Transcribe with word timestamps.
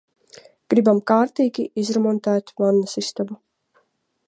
Gribam 0.73 1.01
kārtīgi 1.11 1.67
izremontēt 1.83 2.51
vannasistabu. 2.65 3.41